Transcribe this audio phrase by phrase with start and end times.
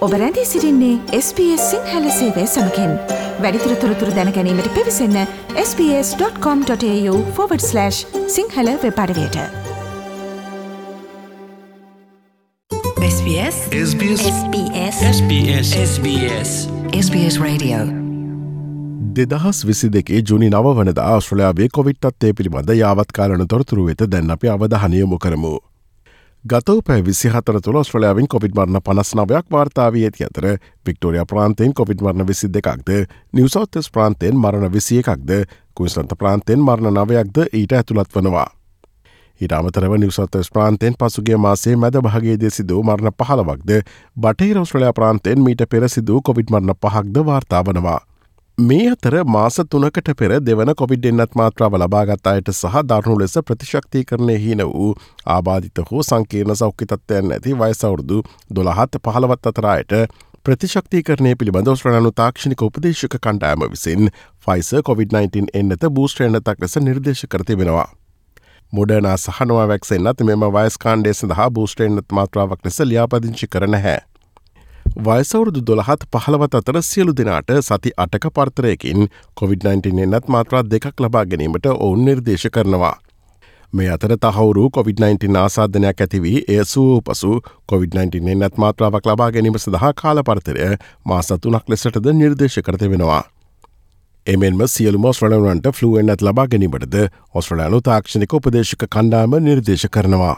[0.00, 2.92] ඔබ රැඳී සිරින්නේ SBS සිංහල සේවය සමකෙන්.
[3.42, 5.16] වැඩිතුර තොරතුර දැනැනීමට පිවිසන්න
[5.56, 7.90] ps.com.ta/
[8.36, 9.36] සිංහල වෙපඩවයට
[19.16, 25.18] දෙදහස් විසි දෙකේ ජුනි නව වනද ආශ්‍රලයාාවේ කොවිට්ටත්තේ පිළිබඳ යාවත්කාලන තොරතුරු වෙත දැන් අපි අවධහනයමු
[25.18, 25.69] කරමු.
[26.44, 30.46] ගතව පැ විසිහතර තුළ ස්ට්‍රලයාාවෙන් කොවිඩ් මරණ පනස් නවයක් වාර්තාාවී ඇති අතර
[30.86, 32.88] වික්ටෝරිය ප්‍රාන්තයෙන් කොවිඩ් මරණ විසි දෙකක්ද
[33.32, 35.34] නිවසෝත්තස් ප්‍රාන්තයෙන් මරණ විසිය එකක්ද
[35.74, 38.48] කුයිස්ලන්ත ප්‍රාන්තයෙන් මරණ නවයක්ද ඊට ඇතුළත් වනවා.
[39.40, 43.82] ඊට අමතරව නිවසත්තස් ප්‍රාන්තයෙන් පසුගේ මාසේ මැද භගේද සිදූ මරණ පහලවක්ද
[44.16, 48.00] බටහි රස්ට්‍රලයා ප්‍රාන්තයෙන් මීට පෙර සිදූ කොවිඩ් මරණ පහක්ද වාර්තා වනවා.
[48.60, 54.02] මේ අතර මාස තුනකට පෙර දෙවන කොවිඩ් එන්නත් මාත්‍රාව ලබාගත් අයට සහ දරුණු ලෙස ප්‍රතිශක්ති
[54.08, 54.88] කරණය හීන වූ
[55.26, 58.18] ආබාධිත හෝ සංකීර්ණ සෞඛ්‍යතත්වයන් ඇති වයසවුරුදු
[58.56, 59.94] දොළහත් පහළවත් අතරයට
[60.44, 64.12] ප්‍රතිශක්ති කරණය පිළිබඳ ස්්‍රණනු තාක්ෂණික උපදේශක කණ්ඩෑම විසින්
[64.46, 67.88] ෆයිස COොVID-19 එන්නත බූස්ට්‍රේණතක් ලෙස නිර්දේශ කරති වෙනවා.
[68.72, 73.98] මොඩනා සහනවා වැක්සෙන්න්නත් මෙම වයස්කාණ්ඩේ සඳහා බූස්ට්‍රේණත් මාත්‍රාවක් ලෙස ලියාපදිංචි කරන හැ.
[74.96, 81.66] වයසවුරුදු දොළහත් පහළවත් අතර සියලු දෙනාට සති අටක පර්තරයකින් COොVID-19 එන්නත් මාත්‍රා දෙකක් ලබා ගැනීමට
[81.66, 82.96] ඔවුන් නිර්දේශ කරනවා.
[83.72, 89.92] මේ අතර තහවුරු COොVID-19 ආසාධනයක් ඇතිවී එය සූ පසු COොVID-19 එන්නත් මාත්‍රාවක් ලබා ගැනීම සඳහා
[89.94, 93.22] කාලපරතරය මාසතුනක් ලෙසටද නිර්දේශ කරති වෙනවා.
[94.26, 96.96] එමෙන්ම සියලුම ඔස්්‍රලවන්ට ෆලුවෙන්න්නත් ලබා ගැනීමටද
[97.34, 100.36] ඔස්ට්‍රලයානු තාක්ෂණික උපදේශක කණ්ඩාම නිර්දේශ කරනවා.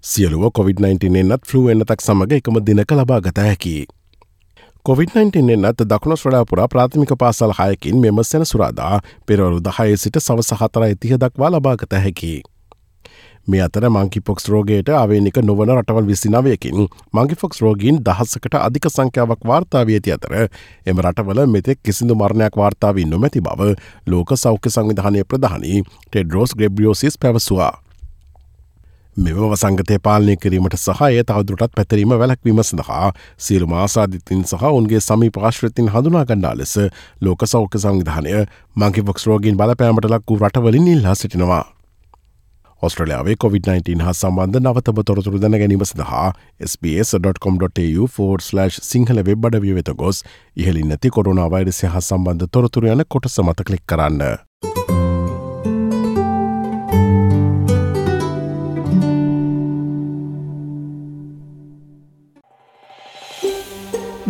[0.00, 3.86] සියලුව COොVID-19 එන්නත් ෆලු එන්නතක් සමඟ එකම දිනක ලබා ගත හැකි.
[4.86, 10.38] COොVID-19 එන්නත් දකුණ ස්්‍රඩා පුරා ප්‍රාථමික පාසල් හයකින් මෙම සෙන සුරාදා පෙරවරු දහය සිට සව
[10.40, 12.42] සහතර ඇතිහ දක්වා ලබාගත හැකි.
[13.48, 19.42] මේ අතර මංකි පොක්ස් රෝගයට අවේනික නොවන රටවල් විසිනාවයකින් මංගි ෆොක්ස් රෝගීන් දහස්සකට අධික සංඛ්‍යාවක්
[19.44, 20.36] වාර්තාාව ඇති අතර
[20.86, 23.74] එම රටවල මෙතෙක් කිසිදු මරණයක් වාර්තාාවී නොමැති බව
[24.06, 27.87] ලෝක සෞඛ්‍ය සංවිධානය ප්‍රධානී ටෙඩ්රෝස් ග්‍රෙබ්‍රියෝසිස් පැවසවා.
[29.18, 33.08] මෙම වසංගතය පාලනය කිරීමට සහය තවදුරටත් පැතරීම වැලක්වීම සඳහා
[33.38, 36.74] සියලු මාසාධිතින් සහ උන්ගේ සමි පාශ්‍රතින් හඳුනා ගණ්ඩා ලෙස
[37.20, 38.36] ලෝක සෞඛ්‍ය සංවිධානය
[38.76, 41.64] මංකි ෆොක්ස් රෝගීන් බලපෑමට ලක්වූ රටවලින් ඉල්ලා සිටිනවා.
[42.82, 46.26] ඔස්ට්‍රලයාාවේ COොVID-19 හා සම්බන්ධ නවතම තොරතුරු දැන ගැනීම සඳහා
[46.70, 50.22] SBS.com.tu4/ සිංහල වෙබ් අඩවිය වෙත ගොස්
[50.56, 54.47] ඉහලින් නැති කොරුණාවයිරසය හා සම්බන්ධ තොරතුර යන කොට සමත කලික් කරන්න.